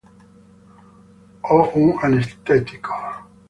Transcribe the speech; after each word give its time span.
O 1.57 1.57
un 1.83 1.87
anestetico. 2.05 2.93